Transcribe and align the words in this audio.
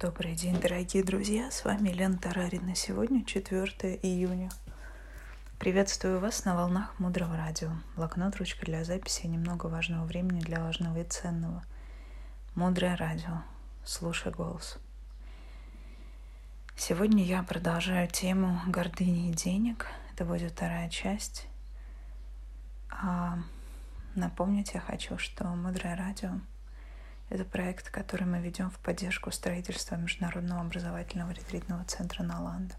Добрый 0.00 0.36
день, 0.36 0.60
дорогие 0.60 1.02
друзья! 1.02 1.50
С 1.50 1.64
вами 1.64 1.88
Лена 1.88 2.18
Тарарина. 2.18 2.76
Сегодня 2.76 3.24
4 3.24 3.98
июня. 4.00 4.48
Приветствую 5.58 6.20
вас 6.20 6.44
на 6.44 6.54
волнах 6.54 6.96
Мудрого 7.00 7.36
Радио. 7.36 7.72
Блокнот, 7.96 8.36
ручка 8.36 8.64
для 8.64 8.84
записи 8.84 9.22
и 9.22 9.28
немного 9.28 9.66
важного 9.66 10.04
времени 10.04 10.38
для 10.38 10.60
важного 10.60 11.00
и 11.00 11.04
ценного. 11.04 11.64
Мудрое 12.54 12.94
Радио. 12.94 13.42
Слушай 13.84 14.30
голос. 14.30 14.78
Сегодня 16.76 17.24
я 17.24 17.42
продолжаю 17.42 18.06
тему 18.06 18.60
гордыни 18.68 19.30
и 19.30 19.34
денег. 19.34 19.88
Это 20.12 20.24
будет 20.24 20.52
вторая 20.52 20.88
часть. 20.90 21.48
А 22.88 23.40
напомнить 24.14 24.74
я 24.74 24.80
хочу, 24.80 25.18
что 25.18 25.42
Мудрое 25.48 25.96
Радио— 25.96 26.40
это 27.30 27.44
проект, 27.44 27.90
который 27.90 28.26
мы 28.26 28.40
ведем 28.40 28.70
в 28.70 28.78
поддержку 28.78 29.30
строительства 29.30 29.96
Международного 29.96 30.62
образовательного 30.62 31.32
ретритного 31.32 31.84
центра 31.84 32.22
Наланда. 32.22 32.74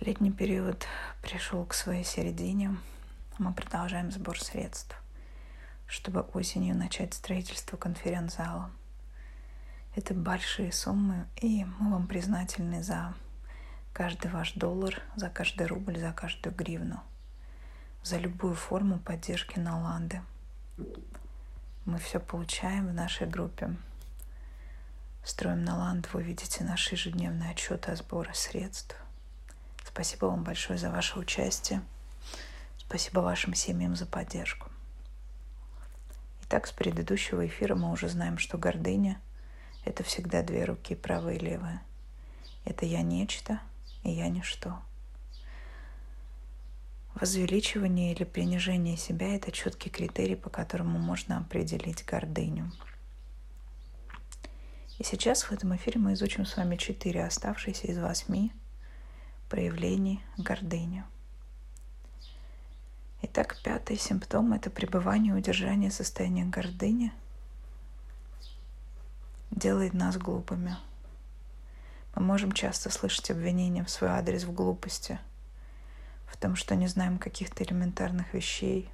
Летний 0.00 0.32
период 0.32 0.86
пришел 1.22 1.64
к 1.66 1.74
своей 1.74 2.04
середине. 2.04 2.76
Мы 3.38 3.52
продолжаем 3.52 4.10
сбор 4.10 4.40
средств, 4.40 4.96
чтобы 5.86 6.22
осенью 6.32 6.74
начать 6.74 7.14
строительство 7.14 7.76
конференц-зала. 7.76 8.70
Это 9.94 10.14
большие 10.14 10.72
суммы, 10.72 11.26
и 11.36 11.64
мы 11.64 11.92
вам 11.92 12.06
признательны 12.06 12.82
за 12.82 13.14
каждый 13.92 14.30
ваш 14.30 14.52
доллар, 14.52 15.02
за 15.16 15.30
каждый 15.30 15.66
рубль, 15.66 15.98
за 15.98 16.12
каждую 16.12 16.54
гривну, 16.54 17.00
за 18.02 18.18
любую 18.18 18.54
форму 18.54 18.98
поддержки 18.98 19.58
Наланды 19.58 20.20
мы 21.86 21.98
все 21.98 22.18
получаем 22.18 22.88
в 22.88 22.92
нашей 22.92 23.28
группе. 23.28 23.74
Строим 25.24 25.64
на 25.64 25.78
ланд, 25.78 26.12
вы 26.12 26.22
видите 26.22 26.64
наши 26.64 26.96
ежедневные 26.96 27.50
отчеты 27.50 27.92
о 27.92 27.96
сборе 27.96 28.34
средств. 28.34 28.96
Спасибо 29.84 30.26
вам 30.26 30.42
большое 30.42 30.78
за 30.78 30.90
ваше 30.90 31.18
участие. 31.18 31.80
Спасибо 32.76 33.20
вашим 33.20 33.54
семьям 33.54 33.94
за 33.94 34.04
поддержку. 34.04 34.68
Итак, 36.42 36.66
с 36.66 36.72
предыдущего 36.72 37.46
эфира 37.46 37.76
мы 37.76 37.92
уже 37.92 38.08
знаем, 38.08 38.38
что 38.38 38.58
гордыня– 38.58 39.20
это 39.84 40.02
всегда 40.02 40.42
две 40.42 40.64
руки, 40.64 40.96
правая 40.96 41.34
и 41.34 41.38
левая. 41.38 41.82
Это 42.64 42.84
я 42.84 43.02
нечто, 43.02 43.60
и 44.02 44.10
я 44.10 44.28
ничто. 44.28 44.80
Возвеличивание 47.18 48.12
или 48.12 48.24
принижение 48.24 48.98
себя– 48.98 49.34
это 49.36 49.50
четкий 49.50 49.88
критерий, 49.88 50.36
по 50.36 50.50
которому 50.50 50.98
можно 50.98 51.38
определить 51.38 52.04
гордыню. 52.04 52.70
И 54.98 55.02
сейчас 55.02 55.44
в 55.44 55.52
этом 55.52 55.74
эфире 55.76 55.98
мы 55.98 56.12
изучим 56.12 56.44
с 56.44 56.58
вами 56.58 56.76
четыре 56.76 57.24
оставшиеся 57.24 57.86
из 57.86 57.96
восьми 57.96 58.52
проявлений 59.48 60.22
гордыни. 60.36 61.04
Итак, 63.22 63.56
пятый 63.64 63.96
симптом– 63.96 64.52
это 64.52 64.68
пребывание 64.68 65.32
и 65.32 65.38
удержание 65.38 65.90
состояния 65.90 66.44
гордыни 66.44 67.14
делает 69.50 69.94
нас 69.94 70.18
глупыми. 70.18 70.76
Мы 72.14 72.20
можем 72.20 72.52
часто 72.52 72.90
слышать 72.90 73.30
обвинения 73.30 73.84
в 73.84 73.88
свой 73.88 74.10
адрес 74.10 74.44
в 74.44 74.52
глупости– 74.52 75.18
в 76.26 76.36
том, 76.36 76.56
что 76.56 76.74
не 76.74 76.88
знаем 76.88 77.18
каких-то 77.18 77.64
элементарных 77.64 78.34
вещей. 78.34 78.90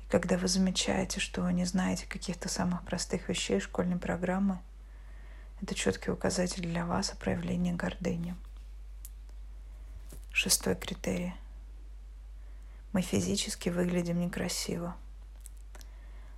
И 0.00 0.10
когда 0.10 0.36
вы 0.38 0.48
замечаете, 0.48 1.20
что 1.20 1.42
вы 1.42 1.52
не 1.52 1.64
знаете 1.64 2.06
каких-то 2.06 2.48
самых 2.48 2.84
простых 2.84 3.28
вещей 3.28 3.60
школьной 3.60 3.96
программы, 3.96 4.60
это 5.62 5.74
четкий 5.74 6.10
указатель 6.10 6.62
для 6.62 6.84
вас 6.84 7.12
о 7.12 7.16
проявлении 7.16 7.72
гордыни. 7.72 8.36
Шестой 10.32 10.76
критерий. 10.76 11.34
Мы 12.92 13.00
физически 13.00 13.70
выглядим 13.70 14.20
некрасиво. 14.20 14.94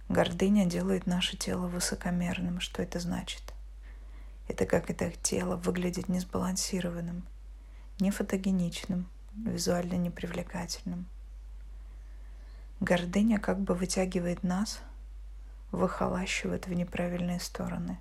Гордыня 0.08 0.66
делает 0.66 1.06
наше 1.06 1.36
тело 1.36 1.66
высокомерным. 1.66 2.60
Что 2.60 2.80
это 2.80 3.00
значит? 3.00 3.42
Это 4.46 4.64
как 4.64 4.88
это 4.88 5.10
тело 5.10 5.56
выглядит 5.56 6.08
несбалансированным, 6.08 7.26
нефотогеничным– 7.98 9.08
визуально 9.44 9.94
непривлекательным. 9.94 11.06
Гордыня 12.80 13.38
как 13.38 13.58
бы 13.60 13.74
вытягивает 13.74 14.42
нас, 14.42 14.80
выхолащивает 15.72 16.66
в 16.66 16.72
неправильные 16.72 17.40
стороны. 17.40 17.98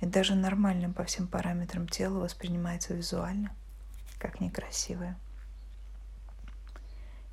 И 0.00 0.06
даже 0.06 0.34
нормальным 0.34 0.94
по 0.94 1.04
всем 1.04 1.28
параметрам 1.28 1.86
тела 1.86 2.18
воспринимается 2.18 2.92
визуально, 2.92 3.54
как 4.18 4.40
некрасивое. 4.40 5.16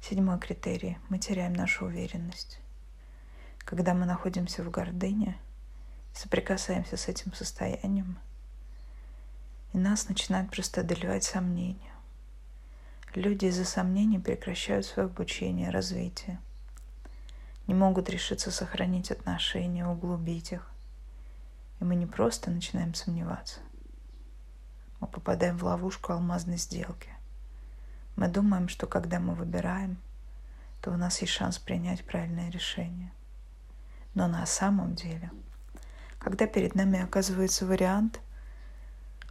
Седьмой 0.01 0.39
критерий. 0.39 0.97
Мы 1.09 1.19
теряем 1.19 1.53
нашу 1.53 1.85
уверенность. 1.85 2.59
Когда 3.59 3.93
мы 3.93 4.05
находимся 4.05 4.63
в 4.63 4.69
гордыне, 4.71 5.37
соприкасаемся 6.13 6.95
с 6.95 7.07
этим 7.07 7.33
состоянием, 7.33 8.17
и 9.73 9.77
нас 9.77 10.07
начинает 10.07 10.49
просто 10.49 10.81
одолевать 10.81 11.23
сомнения. 11.23 11.88
Люди 13.15 13.45
из-за 13.45 13.65
сомнений 13.65 14.19
прекращают 14.19 14.85
свое 14.85 15.07
обучение, 15.07 15.71
развитие. 15.71 16.39
Не 17.65 17.73
могут 17.73 18.07
решиться 18.07 18.51
сохранить 18.51 19.09
отношения, 19.09 19.87
углубить 19.87 20.51
их. 20.51 20.69
И 21.79 21.85
мы 21.85 21.95
не 21.95 22.05
просто 22.05 22.51
начинаем 22.51 22.93
сомневаться. 22.93 23.61
Мы 24.99 25.07
попадаем 25.07 25.57
в 25.57 25.63
ловушку 25.63 26.13
алмазной 26.13 26.57
сделки. 26.57 27.09
Мы 28.15 28.27
думаем, 28.27 28.67
что 28.67 28.85
когда 28.85 29.19
мы 29.19 29.33
выбираем, 29.33 29.97
то 30.79 30.91
у 30.91 30.95
нас 30.95 31.19
есть 31.21 31.33
шанс 31.33 31.57
принять 31.57 32.05
правильное 32.05 32.51
решение. 32.51 33.11
Но 34.13 34.27
на 34.27 34.45
самом 34.45 34.93
деле, 34.93 35.31
когда 36.19 36.45
перед 36.45 36.75
нами 36.75 37.01
оказывается 37.01 37.65
вариант 37.65 38.19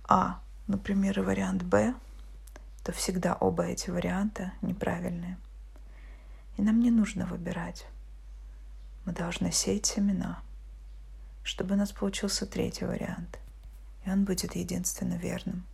А, 0.03 0.41
например, 0.67 1.21
и 1.21 1.23
вариант 1.23 1.63
Б– 1.63 1.95
то 2.89 2.93
всегда 2.95 3.35
оба 3.35 3.65
эти 3.65 3.91
варианта 3.91 4.55
неправильные. 4.63 5.37
И 6.57 6.63
нам 6.63 6.81
не 6.81 6.91
нужно 6.91 7.27
выбирать. 7.27 7.87
Мы 9.05 9.13
должны 9.13 9.53
сеять 9.53 9.85
семена, 9.85 10.41
чтобы 11.43 11.75
у 11.75 11.77
нас 11.77 11.93
получился 11.93 12.47
третий 12.47 12.87
вариант. 12.87 13.39
И 14.07 14.11
он 14.11 14.25
будет 14.25 14.57
единственно 14.57 15.19
верным. 15.19 15.67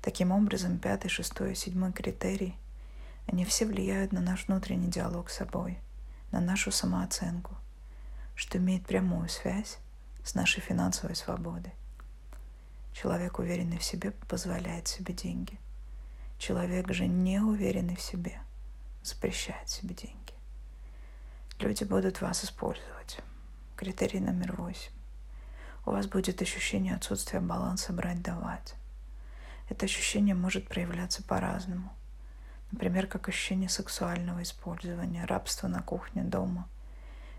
Таким 0.00 0.32
образом, 0.32 0.78
пятый, 0.78 1.10
шестой 1.10 1.52
и 1.52 1.54
седьмой 1.54 1.92
критерий, 1.92 2.56
они 3.26 3.44
все 3.44 3.66
влияют 3.66 4.10
на 4.10 4.22
наш 4.22 4.48
внутренний 4.48 4.88
диалог 4.88 5.28
с 5.28 5.36
собой, 5.36 5.78
на 6.30 6.40
нашу 6.40 6.72
самооценку, 6.72 7.54
что 8.34 8.56
имеет 8.56 8.86
прямую 8.86 9.28
связь 9.28 9.76
с 10.24 10.34
нашей 10.34 10.62
финансовой 10.62 11.16
свободой. 11.16 11.74
Человек, 12.94 13.38
уверенный 13.38 13.76
в 13.76 13.84
себе, 13.84 14.12
позволяет 14.26 14.88
себе 14.88 15.12
деньги– 15.12 15.60
Человек 16.38 16.92
же 16.92 17.08
не 17.08 17.40
уверенный 17.40 17.96
в 17.96 18.00
себе 18.00 18.40
запрещает 19.02 19.68
себе 19.68 19.94
деньги. 19.94 20.32
Люди 21.58 21.82
будут 21.82 22.20
вас 22.20 22.44
использовать. 22.44 23.18
Критерий 23.74 24.20
номер 24.20 24.54
восемь. 24.54 24.92
У 25.84 25.90
вас 25.90 26.06
будет 26.06 26.40
ощущение 26.40 26.94
отсутствия 26.94 27.40
баланса 27.40 27.92
брать-давать. 27.92 28.76
Это 29.68 29.86
ощущение 29.86 30.36
может 30.36 30.68
проявляться 30.68 31.24
по-разному. 31.24 31.92
Например, 32.70 33.08
как 33.08 33.28
ощущение 33.28 33.68
сексуального 33.68 34.42
использования, 34.42 35.24
рабства 35.24 35.66
на 35.66 35.82
кухне 35.82 36.22
дома. 36.22 36.68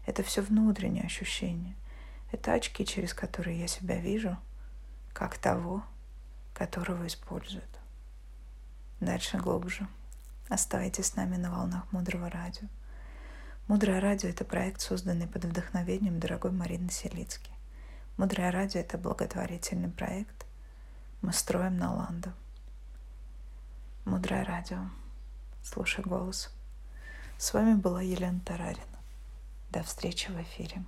Это 0.05 0.23
все 0.23 0.41
внутренние 0.41 1.05
ощущения. 1.05 1.75
Это 2.34 2.53
очки, 2.53 2.85
через 2.85 3.13
которые 3.13 3.59
я 3.59 3.67
себя 3.67 3.97
вижу, 3.97 4.37
как 5.13 5.37
того, 5.37 5.85
которого 6.53 7.07
используют. 7.07 7.78
Дальше 8.99 9.37
глубже. 9.37 9.87
Оставайтесь 10.49 11.05
с 11.07 11.16
нами 11.16 11.37
на 11.37 11.51
волнах 11.51 11.90
Мудрого 11.91 12.29
Радио. 12.29 12.67
Мудрое 13.67 14.01
Радио– 14.01 14.29
это 14.31 14.43
проект, 14.43 14.81
созданный 14.81 15.28
под 15.28 15.46
вдохновением 15.46 16.19
дорогой 16.19 16.51
Марины 16.51 16.90
Селицки. 16.90 17.51
Мудрое 18.17 18.51
Радио– 18.51 18.79
это 18.81 18.97
благотворительный 18.97 19.90
проект. 19.90 20.46
Мы 21.22 21.31
строим 21.31 21.78
на 21.78 21.93
Ланду. 21.93 22.34
Мудрое 24.03 24.43
Радио. 24.43 24.90
Слушай 25.63 26.03
голос. 26.03 26.53
С 27.37 27.53
вами 27.53 27.75
была 27.75 28.02
Елена 28.02 28.41
Тарарина. 28.41 28.99
До 29.69 29.81
встречи 29.84 30.29
в 30.29 30.41
эфире. 30.41 30.84